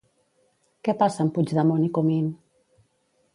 Què 0.87 0.95
passa 1.01 1.21
amb 1.25 1.33
Puigdemont 1.35 1.85
i 1.89 1.91
Comín? 1.99 2.33